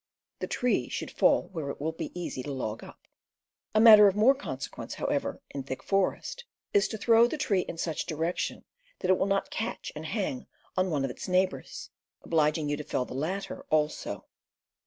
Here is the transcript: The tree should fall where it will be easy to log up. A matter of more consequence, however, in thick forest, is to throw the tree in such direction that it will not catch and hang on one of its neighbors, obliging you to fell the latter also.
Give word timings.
The 0.39 0.47
tree 0.47 0.89
should 0.89 1.11
fall 1.11 1.49
where 1.49 1.69
it 1.69 1.79
will 1.79 1.91
be 1.91 2.11
easy 2.19 2.41
to 2.41 2.51
log 2.51 2.83
up. 2.83 3.07
A 3.75 3.79
matter 3.79 4.07
of 4.07 4.15
more 4.15 4.33
consequence, 4.33 4.95
however, 4.95 5.43
in 5.51 5.61
thick 5.61 5.83
forest, 5.83 6.43
is 6.73 6.87
to 6.87 6.97
throw 6.97 7.27
the 7.27 7.37
tree 7.37 7.61
in 7.69 7.77
such 7.77 8.07
direction 8.07 8.65
that 8.97 9.11
it 9.11 9.17
will 9.19 9.27
not 9.27 9.51
catch 9.51 9.91
and 9.95 10.07
hang 10.07 10.47
on 10.75 10.89
one 10.89 11.05
of 11.05 11.11
its 11.11 11.27
neighbors, 11.27 11.91
obliging 12.23 12.67
you 12.67 12.77
to 12.77 12.83
fell 12.83 13.05
the 13.05 13.13
latter 13.13 13.63
also. 13.69 14.25